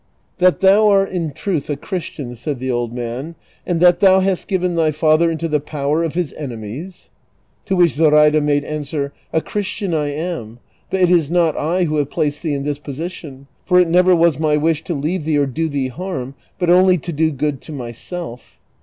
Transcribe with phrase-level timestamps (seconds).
[0.39, 3.35] "That thou art in truth a Christian," said the old man,"
[3.67, 7.11] and that thou hast given thy father into the power of his enemies?"
[7.65, 10.57] To which Zoraida made answer,'• A Christian I am,
[10.89, 14.15] but it is not I who have placed thee in this position, for it never
[14.15, 17.61] was my wish to leave thee or do thee harm, but only to do good
[17.61, 18.57] to myself."